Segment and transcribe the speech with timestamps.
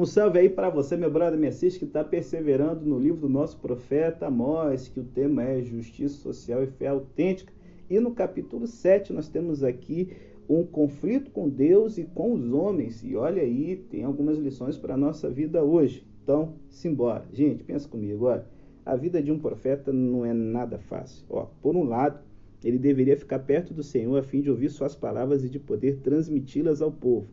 [0.00, 3.28] Um salve aí para você, meu brother, me assiste, que está perseverando no livro do
[3.28, 7.52] nosso profeta Amós, que o tema é justiça social e fé autêntica.
[7.90, 10.08] E no capítulo 7 nós temos aqui
[10.48, 13.04] um conflito com Deus e com os homens.
[13.04, 16.02] E olha aí, tem algumas lições para a nossa vida hoje.
[16.22, 17.26] Então, simbora.
[17.30, 18.46] Gente, pensa comigo, olha.
[18.86, 21.26] A vida de um profeta não é nada fácil.
[21.28, 22.20] Ó, por um lado,
[22.64, 25.98] ele deveria ficar perto do Senhor a fim de ouvir suas palavras e de poder
[25.98, 27.28] transmiti-las ao povo.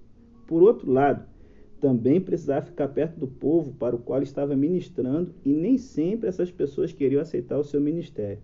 [0.45, 1.27] Por outro lado,
[1.80, 6.52] também precisava ficar perto do povo para o qual estava ministrando e nem sempre essas
[6.52, 8.40] pessoas queriam aceitar o seu ministério.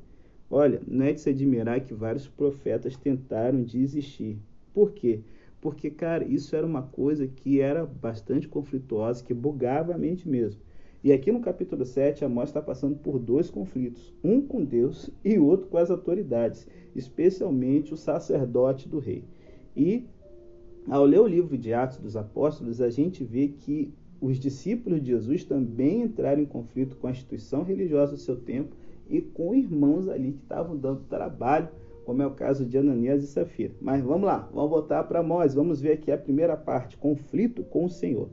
[0.50, 4.38] Olha, não é de se admirar que vários profetas tentaram desistir.
[4.74, 5.22] Por quê?
[5.60, 10.62] Porque, cara, isso era uma coisa que era bastante conflituosa, que bugava a mente mesmo.
[11.04, 15.38] E aqui no capítulo 7, Amós está passando por dois conflitos, um com Deus e
[15.38, 19.24] outro com as autoridades, especialmente o sacerdote do rei.
[19.76, 20.06] E
[20.90, 25.08] ao ler o livro de Atos dos Apóstolos, a gente vê que os discípulos de
[25.08, 28.76] Jesus também entraram em conflito com a instituição religiosa do seu tempo
[29.10, 31.68] e com irmãos ali que estavam dando trabalho,
[32.06, 33.74] como é o caso de Ananias e Safira.
[33.82, 37.86] Mas vamos lá, vamos voltar para nós, vamos ver aqui a primeira parte, conflito com
[37.86, 38.30] o Senhor.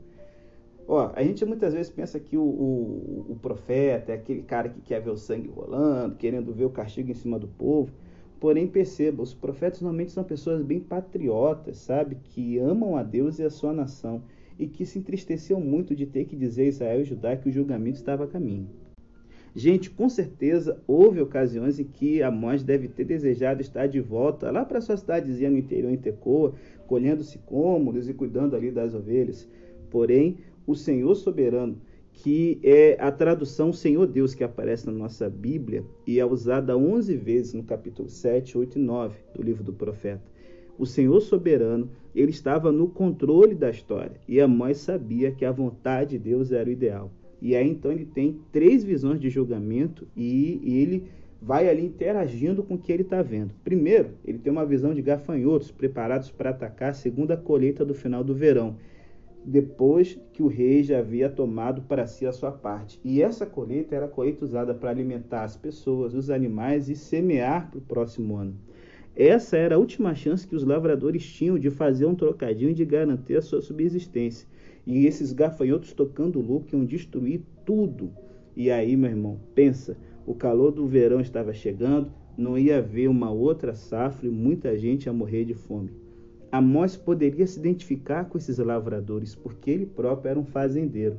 [0.87, 4.81] Ó, a gente muitas vezes pensa que o, o, o profeta é aquele cara que
[4.81, 7.91] quer ver o sangue rolando, querendo ver o castigo em cima do povo.
[8.41, 12.17] Porém, perceba, os profetas normalmente são pessoas bem patriotas, sabe?
[12.23, 14.23] Que amam a Deus e a sua nação
[14.57, 17.51] e que se entristeciam muito de ter que dizer a Israel e Judá que o
[17.51, 18.67] julgamento estava a caminho.
[19.55, 24.65] Gente, com certeza houve ocasiões em que Amós deve ter desejado estar de volta lá
[24.65, 26.55] para sua cidadezinha no interior em Tecoa,
[26.87, 29.47] colhendo sicômoros e cuidando ali das ovelhas.
[29.91, 31.77] Porém, o Senhor soberano
[32.13, 37.15] que é a tradução Senhor Deus que aparece na nossa Bíblia e é usada 11
[37.17, 40.23] vezes no capítulo 7, 8 e 9 do livro do profeta.
[40.77, 46.11] O Senhor soberano, ele estava no controle da história e Amós sabia que a vontade
[46.11, 47.11] de Deus era o ideal.
[47.41, 51.05] E aí então ele tem três visões de julgamento e, e ele
[51.41, 53.53] vai ali interagindo com o que ele está vendo.
[53.63, 58.23] Primeiro, ele tem uma visão de gafanhotos preparados para atacar a segunda colheita do final
[58.23, 58.75] do verão
[59.43, 62.99] depois que o rei já havia tomado para si a sua parte.
[63.03, 67.69] E essa colheita era a colheita usada para alimentar as pessoas, os animais e semear
[67.69, 68.55] para o próximo ano.
[69.15, 72.85] Essa era a última chance que os lavradores tinham de fazer um trocadinho e de
[72.85, 74.47] garantir a sua subsistência.
[74.85, 78.11] E esses gafanhotos tocando o iam destruir tudo.
[78.55, 83.31] E aí, meu irmão, pensa, o calor do verão estava chegando, não ia haver uma
[83.31, 86.00] outra safra e muita gente ia morrer de fome.
[86.51, 91.17] Amós poderia se identificar com esses lavradores, porque ele próprio era um fazendeiro.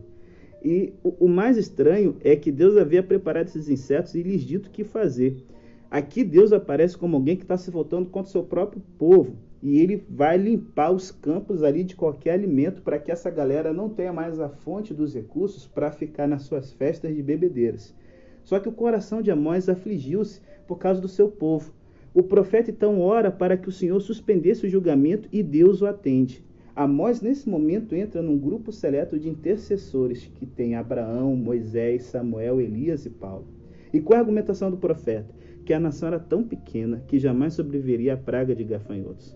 [0.63, 4.67] E o, o mais estranho é que Deus havia preparado esses insetos e lhes dito
[4.67, 5.43] o que fazer.
[5.91, 9.37] Aqui Deus aparece como alguém que está se voltando contra o seu próprio povo.
[9.63, 13.89] E ele vai limpar os campos ali de qualquer alimento para que essa galera não
[13.89, 17.95] tenha mais a fonte dos recursos para ficar nas suas festas de bebedeiras.
[18.43, 21.73] Só que o coração de Amós afligiu-se por causa do seu povo.
[22.15, 26.45] O profeta então ora para que o Senhor suspendesse o julgamento e Deus o atende.
[26.77, 33.07] Amós, nesse momento, entra num grupo seleto de intercessores que tem Abraão, Moisés, Samuel, Elias
[33.07, 33.47] e Paulo.
[33.93, 35.35] E qual é a argumentação do profeta?
[35.65, 39.35] Que a nação era tão pequena que jamais sobreviveria à praga de gafanhotos.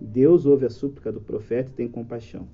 [0.00, 2.46] Deus ouve a súplica do profeta e tem compaixão.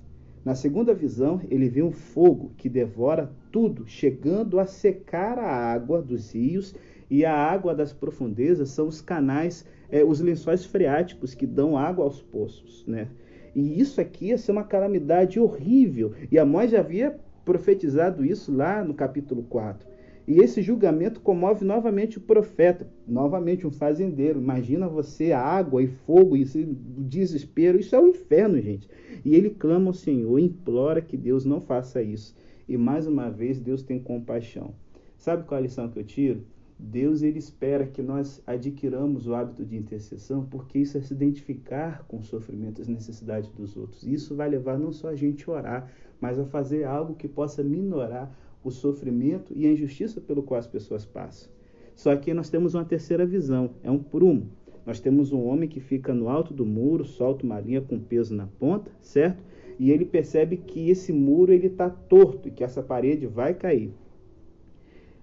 [0.43, 6.01] Na segunda visão, ele vê um fogo que devora tudo, chegando a secar a água
[6.01, 6.75] dos rios
[7.13, 12.05] e a água das profundezas são os canais, é, os lençóis freáticos que dão água
[12.05, 13.07] aos poços, né?
[13.53, 16.13] E isso aqui ia ser uma calamidade horrível.
[16.31, 17.15] E Amós já havia
[17.45, 19.87] profetizado isso lá no capítulo 4.
[20.27, 24.39] E esse julgamento comove novamente o profeta, novamente um fazendeiro.
[24.39, 27.79] Imagina você, água e fogo, e desespero.
[27.79, 28.89] Isso é o um inferno, gente.
[29.23, 32.35] E ele clama ao Senhor, implora que Deus não faça isso.
[32.67, 34.73] E mais uma vez, Deus tem compaixão.
[35.15, 36.51] Sabe qual é a lição que eu tiro?
[36.85, 42.03] Deus ele espera que nós adquiramos o hábito de intercessão, porque isso é se identificar
[42.09, 44.03] com os sofrimentos e as necessidades dos outros.
[44.03, 47.63] Isso vai levar não só a gente a orar, mas a fazer algo que possa
[47.63, 48.29] minorar
[48.61, 51.49] o sofrimento e a injustiça pelo qual as pessoas passam.
[51.95, 54.49] Só que nós temos uma terceira visão, é um prumo.
[54.85, 58.35] Nós temos um homem que fica no alto do muro, solta uma linha com peso
[58.35, 59.41] na ponta, certo?
[59.79, 63.93] E ele percebe que esse muro ele está torto e que essa parede vai cair.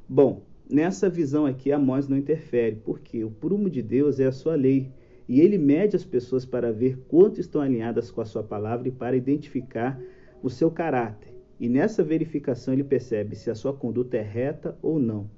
[0.08, 4.54] Bom, Nessa visão aqui, Amós não interfere, porque o prumo de Deus é a sua
[4.54, 4.88] lei,
[5.28, 8.92] e ele mede as pessoas para ver quanto estão alinhadas com a sua palavra e
[8.92, 10.00] para identificar
[10.40, 11.34] o seu caráter.
[11.58, 15.28] E nessa verificação ele percebe se a sua conduta é reta ou não.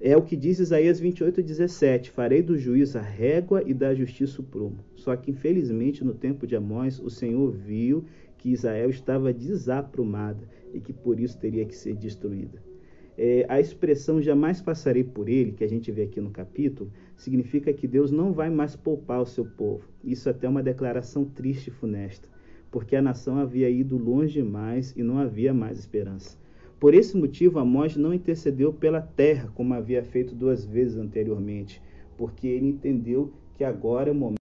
[0.00, 4.44] É o que diz Isaías 28:17: Farei do juiz a régua e da justiça o
[4.44, 4.78] prumo.
[4.94, 8.06] Só que infelizmente no tempo de Amós, o Senhor viu
[8.38, 12.73] que Israel estava desaprumada e que por isso teria que ser destruída.
[13.16, 17.72] É, a expressão jamais passarei por ele, que a gente vê aqui no capítulo, significa
[17.72, 19.88] que Deus não vai mais poupar o seu povo.
[20.02, 22.28] Isso até é uma declaração triste e funesta,
[22.70, 26.36] porque a nação havia ido longe demais e não havia mais esperança.
[26.80, 31.80] Por esse motivo, Amós não intercedeu pela terra, como havia feito duas vezes anteriormente,
[32.18, 34.38] porque ele entendeu que agora é o momento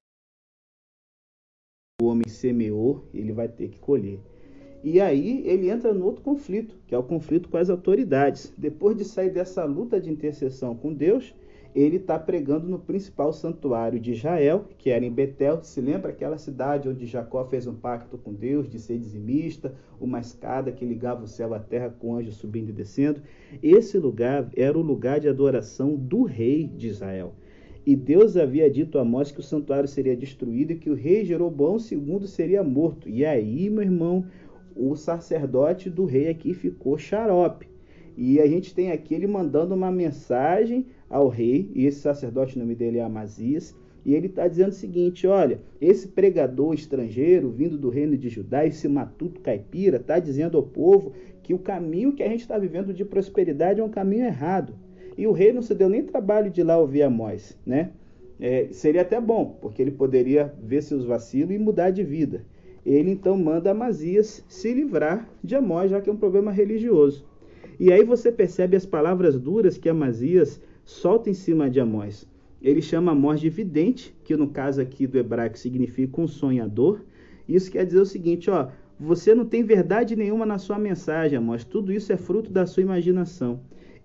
[2.01, 4.19] o homem semeou, ele vai ter que colher.
[4.83, 8.53] E aí ele entra no outro conflito, que é o conflito com as autoridades.
[8.57, 11.33] Depois de sair dessa luta de intercessão com Deus,
[11.73, 15.63] ele está pregando no principal santuário de Israel, que era em Betel.
[15.63, 20.19] Se lembra aquela cidade onde Jacó fez um pacto com Deus de ser dizimista, uma
[20.19, 23.21] escada que ligava o céu à terra com anjos subindo e descendo?
[23.61, 27.33] Esse lugar era o lugar de adoração do rei de Israel.
[27.85, 31.25] E Deus havia dito a Amós que o santuário seria destruído e que o rei
[31.25, 33.09] Jeroboão II seria morto.
[33.09, 34.25] E aí, meu irmão,
[34.75, 37.67] o sacerdote do rei aqui ficou xarope.
[38.15, 42.59] E a gente tem aqui ele mandando uma mensagem ao rei, e esse sacerdote, o
[42.59, 43.75] nome dele é Amazias,
[44.05, 48.65] e ele está dizendo o seguinte: olha, esse pregador estrangeiro vindo do reino de Judá,
[48.65, 52.93] esse matuto caipira, está dizendo ao povo que o caminho que a gente está vivendo
[52.93, 54.75] de prosperidade é um caminho errado.
[55.17, 57.91] E o rei não se deu nem trabalho de ir lá ouvir Amós, né?
[58.39, 62.43] É, seria até bom, porque ele poderia ver seus vacilos e mudar de vida.
[62.85, 67.25] Ele então manda Amazias se livrar de Amós, já que é um problema religioso.
[67.79, 72.27] E aí você percebe as palavras duras que Amazias solta em cima de Amós.
[72.61, 77.01] Ele chama Amós de vidente, que no caso aqui do hebraico significa um sonhador.
[77.47, 78.69] Isso quer dizer o seguinte, ó,
[78.99, 81.63] você não tem verdade nenhuma na sua mensagem, Amós.
[81.63, 83.59] Tudo isso é fruto da sua imaginação.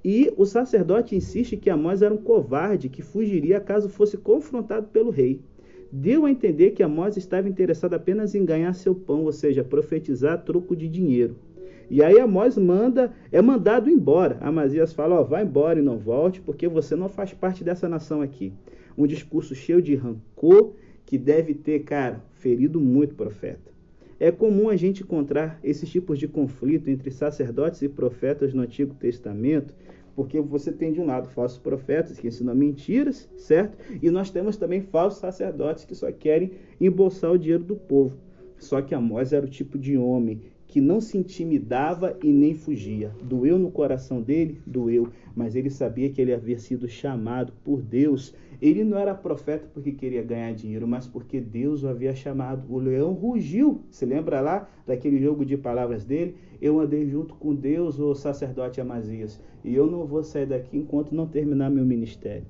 [0.04, 5.10] E o sacerdote insiste que Amós era um covarde que fugiria caso fosse confrontado pelo
[5.10, 5.40] rei.
[5.90, 10.34] Deu a entender que Amós estava interessado apenas em ganhar seu pão, ou seja, profetizar
[10.34, 11.36] a troco de dinheiro.
[11.90, 14.36] E aí Amós manda, é mandado embora.
[14.40, 18.20] Amazias fala: ó, vai embora e não volte, porque você não faz parte dessa nação
[18.20, 18.52] aqui.
[18.96, 20.74] Um discurso cheio de rancor
[21.06, 23.72] que deve ter, cara, ferido muito o profeta.
[24.20, 28.94] É comum a gente encontrar esses tipos de conflito entre sacerdotes e profetas no Antigo
[28.94, 29.72] Testamento,
[30.18, 33.78] porque você tem de um lado falsos profetas que ensinam mentiras, certo?
[34.02, 38.18] E nós temos também falsos sacerdotes que só querem embolsar o dinheiro do povo.
[38.58, 43.10] Só que Amós era o tipo de homem que não se intimidava e nem fugia.
[43.22, 44.60] Doeu no coração dele?
[44.66, 48.34] Doeu, mas ele sabia que ele havia sido chamado por Deus.
[48.60, 52.70] Ele não era profeta porque queria ganhar dinheiro, mas porque Deus o havia chamado.
[52.70, 53.80] O leão rugiu.
[53.90, 56.36] Se lembra lá daquele jogo de palavras dele?
[56.60, 61.14] Eu andei junto com Deus, o sacerdote Amazias, e eu não vou sair daqui enquanto
[61.14, 62.46] não terminar meu ministério.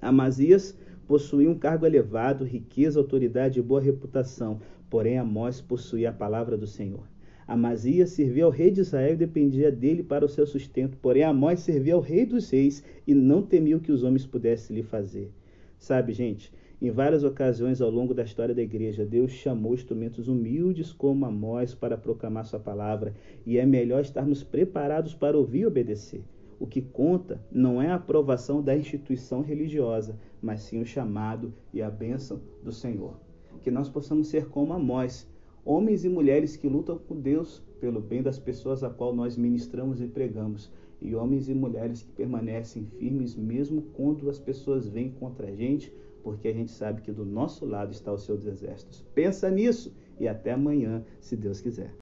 [0.00, 6.56] Amazias possuía um cargo elevado, riqueza, autoridade e boa reputação, porém Amós possuía a palavra
[6.56, 7.15] do Senhor.
[7.46, 10.98] Amazias servia ao rei de Israel e dependia dele para o seu sustento.
[10.98, 14.74] Porém, Amós servia ao rei dos reis e não temia o que os homens pudessem
[14.74, 15.30] lhe fazer.
[15.78, 16.52] Sabe, gente,
[16.82, 21.74] em várias ocasiões ao longo da história da igreja, Deus chamou instrumentos humildes como Amós
[21.74, 23.14] para proclamar sua palavra,
[23.46, 26.22] e é melhor estarmos preparados para ouvir e obedecer.
[26.58, 31.80] O que conta não é a aprovação da instituição religiosa, mas sim o chamado e
[31.80, 33.20] a bênção do Senhor.
[33.62, 35.28] Que nós possamos ser como Amós,
[35.66, 40.00] homens e mulheres que lutam com Deus pelo bem das pessoas a qual nós ministramos
[40.00, 40.70] e pregamos,
[41.02, 45.92] e homens e mulheres que permanecem firmes mesmo quando as pessoas vêm contra a gente,
[46.22, 49.04] porque a gente sabe que do nosso lado está o seu exército.
[49.12, 51.92] Pensa nisso e até amanhã, se Deus quiser.